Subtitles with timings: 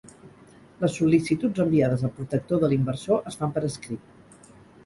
[0.83, 4.53] Les sol·licituds enviades al Protector de l'Inversor es fan per escrit.